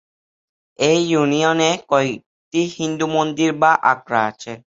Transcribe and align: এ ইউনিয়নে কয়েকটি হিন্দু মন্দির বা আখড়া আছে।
এ 0.79 0.91
ইউনিয়নে 1.07 1.71
কয়েকটি 1.91 2.61
হিন্দু 2.77 3.05
মন্দির 3.15 3.49
বা 3.61 3.71
আখড়া 3.91 4.21
আছে। 4.29 4.51